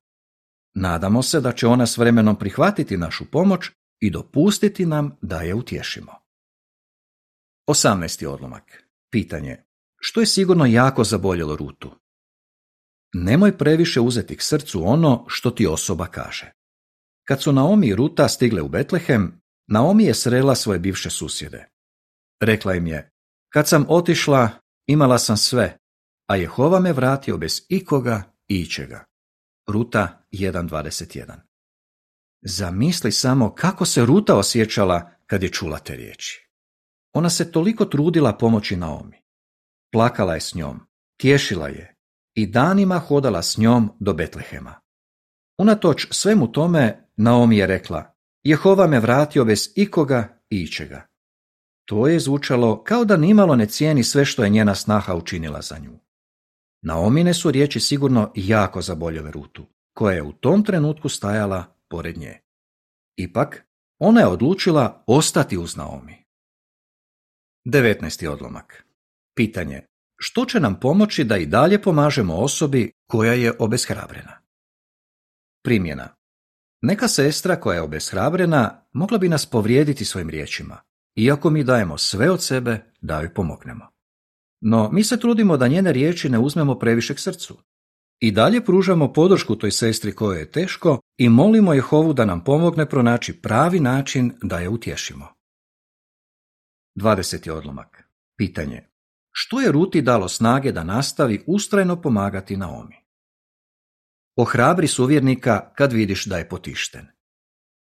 Nadamo 0.73 1.23
se 1.23 1.41
da 1.41 1.51
će 1.51 1.67
ona 1.67 1.87
s 1.87 1.97
vremenom 1.97 2.35
prihvatiti 2.35 2.97
našu 2.97 3.25
pomoć 3.25 3.69
i 3.99 4.09
dopustiti 4.09 4.85
nam 4.85 5.17
da 5.21 5.41
je 5.41 5.53
utješimo. 5.53 6.11
18. 7.67 8.25
odlomak. 8.25 8.83
Pitanje. 9.09 9.68
Što 9.99 10.19
je 10.19 10.25
sigurno 10.25 10.65
jako 10.65 11.03
zaboljelo 11.03 11.55
Rutu? 11.55 11.91
Nemoj 13.13 13.57
previše 13.57 14.01
uzeti 14.01 14.37
k 14.37 14.41
srcu 14.41 14.83
ono 14.85 15.25
što 15.27 15.51
ti 15.51 15.67
osoba 15.67 16.07
kaže. 16.07 16.51
Kad 17.27 17.41
su 17.41 17.53
Naomi 17.53 17.87
i 17.87 17.95
Ruta 17.95 18.27
stigle 18.27 18.61
u 18.61 18.69
Betlehem, 18.69 19.41
Naomi 19.67 20.03
je 20.03 20.13
srela 20.13 20.55
svoje 20.55 20.79
bivše 20.79 21.09
susjede. 21.09 21.65
Rekla 22.41 22.75
im 22.75 22.87
je, 22.87 23.11
kad 23.53 23.67
sam 23.67 23.85
otišla, 23.89 24.49
imala 24.87 25.19
sam 25.19 25.37
sve, 25.37 25.77
a 26.27 26.35
Jehova 26.35 26.79
me 26.79 26.93
vratio 26.93 27.37
bez 27.37 27.61
ikoga 27.69 28.23
i 28.47 28.61
ičega. 28.61 29.05
Ruta 29.67 30.25
1.21 30.31 31.33
Zamisli 32.41 33.11
samo 33.11 33.55
kako 33.55 33.85
se 33.85 34.05
Ruta 34.05 34.35
osjećala 34.35 35.11
kad 35.25 35.43
je 35.43 35.49
čula 35.49 35.79
te 35.79 35.95
riječi. 35.95 36.49
Ona 37.13 37.29
se 37.29 37.51
toliko 37.51 37.85
trudila 37.85 38.37
pomoći 38.37 38.75
Naomi. 38.75 39.18
Plakala 39.91 40.33
je 40.33 40.41
s 40.41 40.55
njom, 40.55 40.79
tješila 41.17 41.67
je 41.67 41.95
i 42.35 42.47
danima 42.47 42.99
hodala 42.99 43.41
s 43.41 43.57
njom 43.57 43.91
do 43.99 44.13
Betlehema. 44.13 44.79
Unatoč 45.57 46.07
svemu 46.11 46.51
tome, 46.51 47.09
Naomi 47.17 47.57
je 47.57 47.67
rekla, 47.67 48.13
Jehova 48.43 48.87
me 48.87 48.99
vratio 48.99 49.45
bez 49.45 49.69
ikoga 49.75 50.41
i 50.49 50.61
ičega. 50.61 51.07
To 51.85 52.07
je 52.07 52.19
zvučalo 52.19 52.83
kao 52.83 53.05
da 53.05 53.17
nimalo 53.17 53.55
ne 53.55 53.65
cijeni 53.65 54.03
sve 54.03 54.25
što 54.25 54.43
je 54.43 54.49
njena 54.49 54.75
snaha 54.75 55.15
učinila 55.15 55.61
za 55.61 55.77
nju. 55.77 55.99
Naomine 56.81 57.33
su 57.33 57.51
riječi 57.51 57.79
sigurno 57.79 58.31
jako 58.35 58.81
zaboljele 58.81 59.31
Rutu, 59.31 59.65
koja 59.93 60.15
je 60.15 60.23
u 60.23 60.33
tom 60.33 60.63
trenutku 60.63 61.09
stajala 61.09 61.75
pored 61.89 62.17
nje. 62.17 62.39
Ipak, 63.15 63.65
ona 63.99 64.21
je 64.21 64.27
odlučila 64.27 65.03
ostati 65.07 65.57
uz 65.57 65.75
Naomi. 65.75 66.25
19. 67.65 68.27
odlomak. 68.27 68.88
Pitanje. 69.39 69.81
Što 70.17 70.45
će 70.45 70.59
nam 70.59 70.79
pomoći 70.79 71.23
da 71.23 71.37
i 71.37 71.45
dalje 71.45 71.81
pomažemo 71.81 72.35
osobi 72.35 72.91
koja 73.07 73.33
je 73.33 73.53
obeshrabrena? 73.59 74.41
Primjena. 75.63 76.15
Neka 76.81 77.07
sestra 77.07 77.55
koja 77.55 77.75
je 77.75 77.81
obeshrabrena 77.81 78.87
mogla 78.93 79.17
bi 79.17 79.29
nas 79.29 79.45
povrijediti 79.45 80.05
svojim 80.05 80.29
riječima, 80.29 80.77
iako 81.15 81.49
mi 81.49 81.63
dajemo 81.63 81.97
sve 81.97 82.31
od 82.31 82.43
sebe 82.43 82.79
da 83.01 83.19
joj 83.19 83.33
pomognemo. 83.33 83.87
No, 84.61 84.89
mi 84.91 85.03
se 85.03 85.19
trudimo 85.19 85.57
da 85.57 85.67
njene 85.67 85.91
riječi 85.91 86.29
ne 86.29 86.39
uzmemo 86.39 86.79
previše 86.79 87.15
k 87.15 87.19
srcu. 87.19 87.57
I 88.19 88.31
dalje 88.31 88.65
pružamo 88.65 89.13
podršku 89.13 89.55
toj 89.55 89.71
sestri 89.71 90.15
kojoj 90.15 90.39
je 90.39 90.51
teško 90.51 90.99
i 91.17 91.29
molimo 91.29 91.73
Jehovu 91.73 92.13
da 92.13 92.25
nam 92.25 92.43
pomogne 92.43 92.89
pronaći 92.89 93.41
pravi 93.41 93.79
način 93.79 94.33
da 94.43 94.59
je 94.59 94.69
utješimo. 94.69 95.27
20. 96.95 97.51
odlomak. 97.51 98.03
Pitanje. 98.37 98.89
Što 99.31 99.61
je 99.61 99.71
Ruti 99.71 100.01
dalo 100.01 100.27
snage 100.27 100.71
da 100.71 100.83
nastavi 100.83 101.43
ustrajno 101.47 102.01
pomagati 102.01 102.57
Naomi? 102.57 102.95
Ohrabri 104.35 104.87
suvjernika 104.87 105.73
kad 105.75 105.93
vidiš 105.93 106.25
da 106.25 106.37
je 106.37 106.49
potišten. 106.49 107.07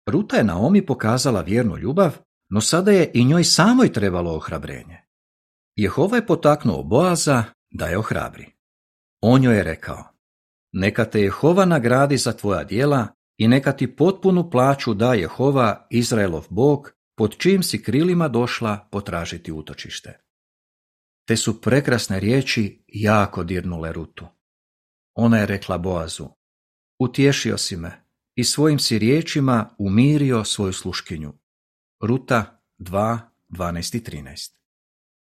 Ruta 0.06 0.36
je 0.36 0.44
Naomi 0.44 0.86
pokazala 0.86 1.40
vjernu 1.40 1.76
ljubav, 1.78 2.16
no 2.48 2.60
sada 2.60 2.92
je 2.92 3.10
i 3.14 3.24
njoj 3.24 3.44
samoj 3.44 3.92
trebalo 3.92 4.36
ohrabrenje. 4.36 4.98
Jehova 5.76 6.16
je 6.16 6.26
potaknuo 6.26 6.82
Boaza 6.82 7.44
da 7.70 7.86
je 7.86 7.98
ohrabri. 7.98 8.46
On 9.20 9.44
joj 9.44 9.56
je 9.56 9.62
rekao, 9.62 10.04
neka 10.72 11.04
te 11.04 11.20
Jehova 11.20 11.64
nagradi 11.64 12.16
za 12.16 12.32
tvoja 12.32 12.64
djela 12.64 13.08
i 13.38 13.48
neka 13.48 13.72
ti 13.72 13.96
potpunu 13.96 14.50
plaću 14.50 14.94
da 14.94 15.14
Jehova, 15.14 15.86
Izraelov 15.90 16.46
Bog, 16.50 16.92
pod 17.16 17.36
čim 17.38 17.62
si 17.62 17.82
krilima 17.82 18.28
došla 18.28 18.88
potražiti 18.90 19.52
utočište. 19.52 20.25
Te 21.26 21.36
su 21.36 21.60
prekrasne 21.60 22.20
riječi 22.20 22.84
jako 22.88 23.44
dirnule 23.44 23.92
Rutu. 23.92 24.26
Ona 25.14 25.38
je 25.38 25.46
rekla 25.46 25.78
Boazu, 25.78 26.28
utješio 26.98 27.58
si 27.58 27.76
me 27.76 28.04
i 28.34 28.44
svojim 28.44 28.78
si 28.78 28.98
riječima 28.98 29.74
umirio 29.78 30.44
svoju 30.44 30.72
sluškinju. 30.72 31.32
Ruta 32.00 32.62
2, 32.78 33.18
12 33.48 33.96
i 33.96 34.00
13 34.00 34.56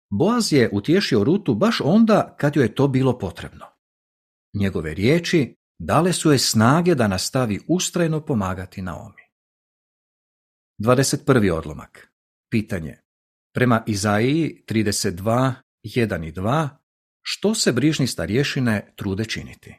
Boaz 0.10 0.54
je 0.54 0.70
utješio 0.74 1.24
Rutu 1.24 1.56
baš 1.56 1.82
onda 1.84 2.36
kad 2.40 2.56
joj 2.56 2.66
je 2.66 2.76
to 2.76 2.88
bilo 2.88 3.18
potrebno. 3.18 3.66
Njegove 4.54 4.94
riječi 4.94 5.56
dale 5.80 6.14
su 6.14 6.32
je 6.32 6.40
snage 6.40 6.96
da 6.96 7.08
nastavi 7.08 7.60
ustrajno 7.68 8.26
pomagati 8.26 8.82
Naomi. 8.82 9.22
21. 10.80 11.52
odlomak. 11.52 12.14
Pitanje. 12.52 12.98
Prema 13.54 13.84
Izaiji 13.88 14.64
32, 14.68 15.54
1 15.88 16.28
i 16.28 16.32
2, 16.32 16.70
što 17.22 17.56
se 17.56 17.72
brižni 17.72 18.08
starješine 18.08 18.94
trude 18.96 19.26
činiti? 19.26 19.76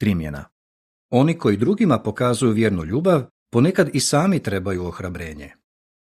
Primjena. 0.00 0.44
Oni 1.10 1.38
koji 1.38 1.56
drugima 1.56 1.98
pokazuju 2.02 2.52
vjernu 2.52 2.84
ljubav, 2.84 3.24
ponekad 3.50 3.90
i 3.92 4.00
sami 4.00 4.42
trebaju 4.42 4.84
ohrabrenje. 4.84 5.52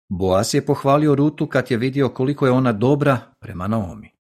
Boas 0.10 0.54
je 0.54 0.66
pohvalio 0.66 1.16
Rutu 1.16 1.48
kad 1.48 1.72
je 1.72 1.78
vidio 1.78 2.10
koliko 2.10 2.46
je 2.46 2.52
ona 2.52 2.72
dobra 2.72 3.20
prema 3.40 3.68
Naomi. 3.68 4.12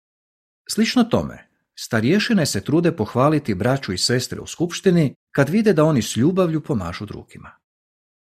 Slično 0.68 1.04
tome, 1.04 1.48
starješine 1.78 2.46
se 2.46 2.64
trude 2.64 2.96
pohvaliti 2.96 3.54
braću 3.54 3.92
i 3.92 3.98
sestre 3.98 4.40
u 4.40 4.46
skupštini 4.46 5.14
kad 5.34 5.48
vide 5.48 5.72
da 5.72 5.84
oni 5.84 6.02
s 6.02 6.16
ljubavlju 6.16 6.60
pomažu 6.60 7.06
drugima. 7.06 7.50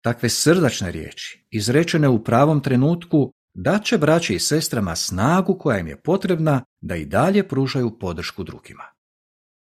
Takve 0.01 0.29
srdačne 0.29 0.91
riječi, 0.91 1.45
izrečene 1.49 2.09
u 2.09 2.23
pravom 2.23 2.61
trenutku, 2.61 3.31
daće 3.53 3.97
braći 3.97 4.35
i 4.35 4.39
sestrama 4.39 4.95
snagu 4.95 5.57
koja 5.57 5.79
im 5.79 5.87
je 5.87 6.01
potrebna 6.01 6.63
da 6.81 6.95
i 6.95 7.05
dalje 7.05 7.47
pružaju 7.47 7.99
podršku 7.99 8.43
drugima. 8.43 8.83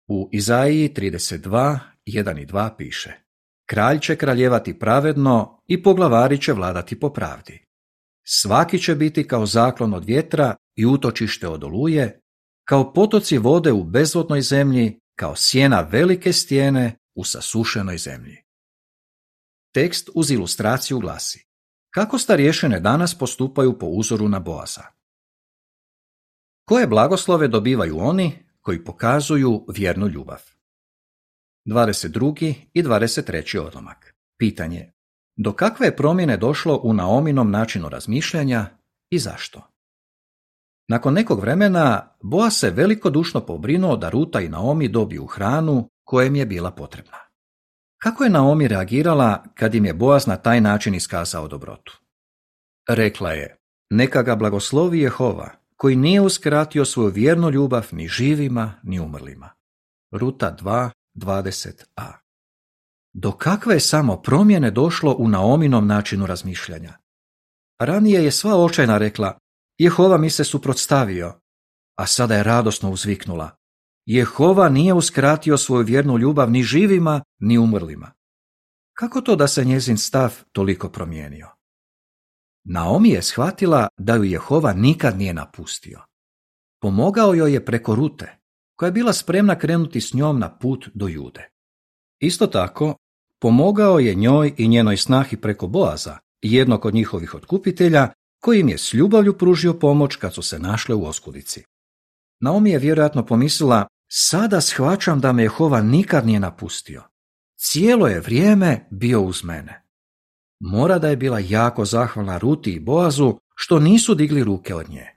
U 0.08 0.30
Izaiji 0.32 0.94
32, 0.96 1.80
1 2.06 2.42
i 2.42 2.46
2 2.46 2.78
piše 2.78 3.26
Kralj 3.66 4.00
će 4.00 4.16
kraljevati 4.16 4.80
pravedno 4.80 5.62
i 5.68 5.84
poglavari 5.84 6.42
će 6.42 6.54
vladati 6.54 7.00
po 7.00 7.10
pravdi. 7.10 7.66
Svaki 8.28 8.80
će 8.80 8.96
biti 8.96 9.28
kao 9.28 9.46
zaklon 9.46 9.94
od 9.94 10.06
vjetra 10.06 10.56
i 10.76 10.86
utočište 10.86 11.48
od 11.48 11.64
oluje, 11.64 12.20
kao 12.68 12.94
potoci 12.94 13.38
vode 13.38 13.72
u 13.72 13.84
bezvodnoj 13.84 14.42
zemlji, 14.42 15.00
kao 15.16 15.36
sjena 15.36 15.82
velike 15.82 16.34
stijene 16.34 16.98
u 17.16 17.24
sasušenoj 17.24 17.98
zemlji. 17.98 18.38
Tekst 19.74 20.10
uz 20.14 20.32
ilustraciju 20.32 21.00
glasi 21.00 21.45
Kako 21.96 22.18
starješine 22.18 22.80
danas 22.80 23.18
postupaju 23.18 23.80
po 23.80 23.86
uzoru 23.86 24.28
na 24.28 24.40
Boaza? 24.40 24.82
Koje 26.66 26.88
blagoslove 26.88 27.48
dobivaju 27.48 27.98
oni 28.00 28.46
koji 28.62 28.84
pokazuju 28.84 29.66
vjernu 29.68 30.08
ljubav? 30.08 30.42
22. 31.66 32.54
i 32.74 32.84
23. 32.84 33.60
odlomak. 33.60 34.16
Pitanje. 34.38 34.92
Do 35.36 35.54
kakve 35.54 35.88
je 35.88 35.96
promjene 35.96 36.38
došlo 36.38 36.80
u 36.84 36.94
Naominom 36.94 37.52
načinu 37.52 37.90
razmišljanja 37.90 38.66
i 39.10 39.20
zašto? 39.20 39.62
Nakon 40.88 41.14
nekog 41.14 41.40
vremena 41.40 42.16
Boa 42.22 42.50
se 42.50 42.70
velikodušno 42.70 43.46
pobrinuo 43.46 43.98
da 43.98 44.10
Ruta 44.10 44.42
i 44.42 44.50
Naomi 44.50 44.88
dobiju 44.88 45.26
hranu 45.26 45.90
koja 46.04 46.28
im 46.28 46.36
je 46.36 46.46
bila 46.46 46.72
potrebna. 46.72 47.25
Kako 47.98 48.24
je 48.24 48.30
Naomi 48.30 48.68
reagirala 48.68 49.44
kad 49.54 49.76
im 49.76 49.86
je 49.86 49.94
Boaz 49.94 50.28
na 50.28 50.38
taj 50.38 50.62
način 50.62 50.96
iskazao 50.96 51.48
dobrotu? 51.48 52.02
Rekla 52.90 53.32
je, 53.32 53.58
neka 53.90 54.24
ga 54.24 54.36
blagoslovi 54.36 55.00
Jehova, 55.00 55.50
koji 55.76 55.96
nije 55.96 56.22
uskratio 56.22 56.86
svoju 56.86 57.10
vjernu 57.10 57.50
ljubav 57.50 57.88
ni 57.92 58.08
živima 58.08 58.74
ni 58.84 59.00
umrlima. 59.00 59.50
Ruta 60.12 60.56
2, 60.62 60.90
20a 61.16 62.26
do 63.18 63.32
kakve 63.32 63.76
je 63.76 63.80
samo 63.80 64.22
promjene 64.22 64.72
došlo 64.72 65.16
u 65.20 65.28
Naominom 65.28 65.88
načinu 65.88 66.26
razmišljanja. 66.26 66.94
Ranije 67.80 68.24
je 68.24 68.32
sva 68.32 68.56
očajna 68.56 68.98
rekla, 68.98 69.38
Jehova 69.78 70.18
mi 70.18 70.30
se 70.30 70.44
suprotstavio, 70.44 71.34
a 71.96 72.08
sada 72.08 72.36
je 72.36 72.44
radosno 72.44 72.92
uzviknula. 72.92 73.58
Jehova 74.06 74.70
nije 74.70 74.94
uskratio 74.94 75.58
svoju 75.58 75.86
vjernu 75.86 76.18
ljubav 76.18 76.52
ni 76.52 76.64
živima, 76.64 77.22
ni 77.40 77.58
umrlima. 77.58 78.12
Kako 78.94 79.22
to 79.22 79.36
da 79.36 79.48
se 79.48 79.66
njezin 79.66 79.98
stav 79.98 80.44
toliko 80.52 80.90
promijenio? 80.90 81.48
Naomi 82.64 83.10
je 83.10 83.22
shvatila 83.22 83.88
da 83.98 84.16
ju 84.16 84.24
Jehova 84.24 84.74
nikad 84.74 85.18
nije 85.18 85.34
napustio. 85.34 86.02
Pomogao 86.82 87.34
joj 87.34 87.54
je 87.54 87.66
preko 87.66 87.96
rute, 87.96 88.38
koja 88.76 88.88
je 88.88 88.94
bila 88.94 89.14
spremna 89.14 89.60
krenuti 89.60 90.02
s 90.02 90.14
njom 90.14 90.40
na 90.40 90.58
put 90.58 90.90
do 90.94 91.08
jude. 91.08 91.50
Isto 92.20 92.48
tako, 92.48 92.96
Pomogao 93.46 94.00
je 94.00 94.16
njoj 94.16 94.54
i 94.58 94.68
njenoj 94.68 94.98
snahi 94.98 95.38
preko 95.38 95.68
Boaza, 95.68 96.18
jednog 96.42 96.86
od 96.86 96.94
njihovih 96.94 97.36
otkupitelja, 97.36 98.10
koji 98.42 98.68
je 98.68 98.78
s 98.78 98.94
ljubavlju 98.94 99.38
pružio 99.38 99.74
pomoć 99.74 100.16
kad 100.16 100.34
su 100.34 100.42
se 100.42 100.60
našle 100.60 100.96
u 100.96 101.06
oskudici. 101.06 101.64
Naomi 102.40 102.70
je 102.70 102.80
vjerojatno 102.80 103.26
pomislila, 103.26 103.88
sada 104.08 104.62
shvaćam 104.62 105.20
da 105.20 105.32
me 105.32 105.44
Jehova 105.44 105.82
nikad 105.82 106.26
nije 106.26 106.40
napustio. 106.40 107.04
Cijelo 107.58 108.08
je 108.08 108.20
vrijeme 108.20 108.88
bio 108.92 109.22
uz 109.22 109.44
mene. 109.44 109.86
Mora 110.60 111.00
da 111.00 111.10
je 111.10 111.18
bila 111.18 111.40
jako 111.40 111.86
zahvalna 111.86 112.38
Ruti 112.38 112.72
i 112.72 112.80
Boazu 112.80 113.40
što 113.56 113.80
nisu 113.80 114.16
digli 114.16 114.44
ruke 114.44 114.76
od 114.76 114.90
nje. 114.90 115.08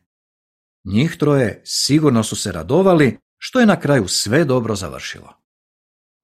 Njih 0.85 1.17
troje 1.19 1.63
sigurno 1.65 2.23
su 2.23 2.37
se 2.37 2.53
radovali 2.53 3.19
što 3.39 3.61
je 3.61 3.67
na 3.67 3.81
kraju 3.81 4.09
sve 4.09 4.45
dobro 4.45 4.75
završilo. 4.75 5.33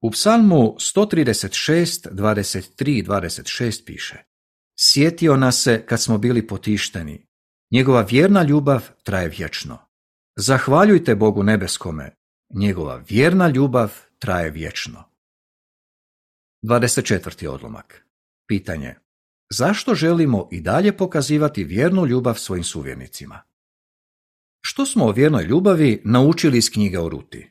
U 0.03 0.11
psalmu 0.11 0.77
136, 0.79 2.11
23 2.11 2.99
i 2.99 3.03
26 3.03 3.87
piše 3.87 4.35
Sjetio 4.77 5.37
nas 5.37 5.63
se 5.63 5.87
kad 5.87 6.03
smo 6.03 6.19
bili 6.19 6.47
potišteni. 6.47 7.27
Njegova 7.71 8.03
vjerna 8.03 8.43
ljubav 8.43 8.89
traje 9.03 9.29
vječno. 9.29 9.79
Zahvaljujte 10.37 11.15
Bogu 11.15 11.43
nebeskome. 11.43 12.17
Njegova 12.57 13.03
vjerna 13.09 13.49
ljubav 13.49 13.93
traje 14.19 14.51
vječno. 14.51 15.05
24. 16.63 17.47
odlomak. 17.49 18.07
Pitanje. 18.47 18.95
Zašto 19.51 19.95
želimo 19.95 20.49
i 20.53 20.61
dalje 20.61 20.97
pokazivati 20.97 21.65
vjernu 21.65 22.07
ljubav 22.07 22.35
svojim 22.35 22.65
suvjernicima? 22.65 23.43
Što 24.61 24.87
smo 24.87 25.05
o 25.05 25.13
vjernoj 25.13 25.45
ljubavi 25.45 26.03
naučili 26.05 26.59
iz 26.59 26.71
knjige 26.71 26.99
o 26.99 27.09
Ruti? 27.09 27.51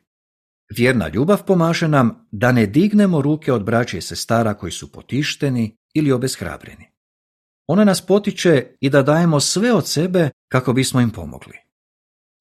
Vjerna 0.75 1.07
ljubav 1.07 1.45
pomaže 1.45 1.87
nam 1.87 2.27
da 2.31 2.51
ne 2.51 2.65
dignemo 2.65 3.21
ruke 3.21 3.53
od 3.53 3.63
braće 3.63 3.97
i 3.97 4.01
sestara 4.01 4.53
koji 4.53 4.71
su 4.71 4.91
potišteni 4.91 5.77
ili 5.93 6.11
obeshrabreni. 6.11 6.85
Ona 7.67 7.83
nas 7.83 8.05
potiče 8.05 8.75
i 8.79 8.89
da 8.89 9.01
dajemo 9.01 9.39
sve 9.39 9.73
od 9.73 9.87
sebe 9.87 10.29
kako 10.47 10.73
bismo 10.73 11.01
im 11.01 11.11
pomogli. 11.11 11.63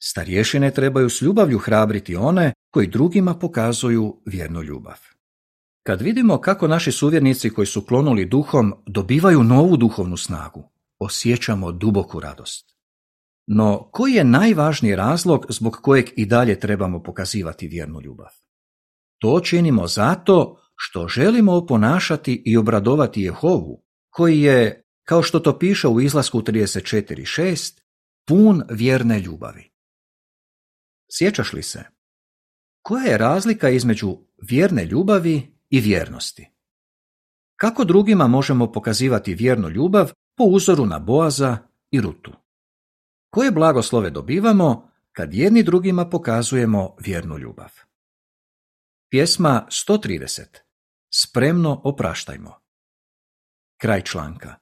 Starješine 0.05 0.71
trebaju 0.71 1.11
s 1.11 1.23
ljubavlju 1.23 1.59
hrabriti 1.59 2.17
one 2.17 2.53
koji 2.71 2.87
drugima 2.87 3.35
pokazuju 3.35 4.23
vjernu 4.27 4.63
ljubav. 4.63 4.99
Kad 5.87 6.03
vidimo 6.03 6.41
kako 6.41 6.69
naši 6.69 6.93
suvjernici 6.93 7.51
koji 7.51 7.67
su 7.67 7.87
klonuli 7.87 8.25
duhom 8.25 8.75
dobivaju 8.87 9.43
novu 9.43 9.77
duhovnu 9.77 10.17
snagu, 10.17 10.71
osjećamo 10.99 11.73
duboku 11.73 12.21
radost. 12.21 12.77
No, 13.47 13.91
koji 13.93 14.13
je 14.13 14.25
najvažniji 14.25 14.97
razlog 14.97 15.47
zbog 15.49 15.79
kojeg 15.83 16.07
i 16.17 16.27
dalje 16.27 16.61
trebamo 16.61 17.03
pokazivati 17.03 17.69
vjernu 17.69 18.01
ljubav? 18.01 18.31
To 19.19 19.41
činimo 19.41 19.87
zato 19.87 20.57
što 20.77 21.09
želimo 21.09 21.53
oponašati 21.53 22.43
i 22.47 22.57
obradovati 22.57 23.23
Jehovu, 23.23 23.85
koji 24.11 24.41
je, 24.41 24.83
kao 25.05 25.23
što 25.23 25.41
to 25.41 25.59
piše 25.59 25.89
u 25.89 26.01
izlasku 26.01 26.41
34.6, 26.41 27.81
pun 28.27 28.63
vjerne 28.71 29.21
ljubavi. 29.21 29.72
Sjećaš 31.15 31.53
li 31.53 31.63
se? 31.63 31.85
Koja 32.83 33.05
je 33.05 33.19
razlika 33.19 33.69
između 33.69 34.17
vjerne 34.43 34.85
ljubavi 34.85 35.57
i 35.71 35.81
vjernosti? 35.81 36.51
Kako 37.57 37.85
drugima 37.85 38.27
možemo 38.27 38.73
pokazivati 38.73 39.35
vjernu 39.35 39.69
ljubav 39.69 40.13
po 40.37 40.45
uzoru 40.45 40.87
na 40.87 40.99
Boaza 40.99 41.59
i 41.91 42.01
Rutu? 42.01 42.33
Koje 43.31 43.51
blagoslove 43.51 44.11
dobivamo 44.11 44.91
kad 45.13 45.35
jedni 45.35 45.63
drugima 45.63 46.11
pokazujemo 46.11 46.97
vjernu 47.01 47.39
ljubav? 47.39 47.71
Pjesma 49.11 49.67
130. 49.71 50.43
Spremno 51.15 51.81
opraštajmo. 51.85 52.61
Kraj 53.81 54.03
članka. 54.03 54.62